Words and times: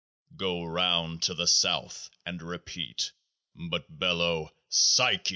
Go 0.35 0.63
round 0.63 1.21
to 1.21 1.35
the 1.35 1.45
South 1.45 2.09
and 2.25 2.41
repeat; 2.41 3.11
but 3.69 3.99
bellow 3.99 4.49
WXH. 4.71 5.27